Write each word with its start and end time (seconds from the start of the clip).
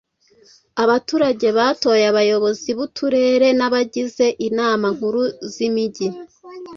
Abaturage 0.83 1.47
batoye 1.57 2.03
abayobozi 2.11 2.69
b’ 2.77 2.79
uturere 2.85 3.47
n’ 3.57 3.61
abagize 3.67 4.25
inama 4.47 4.85
nkuru 4.95 5.21
z’ 5.53 5.55
imijyi 5.67 6.07